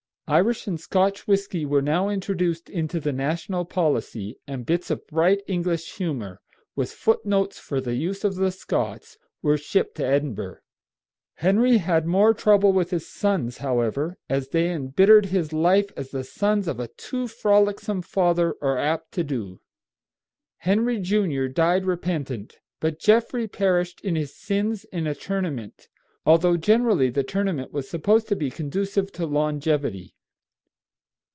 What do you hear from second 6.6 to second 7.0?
with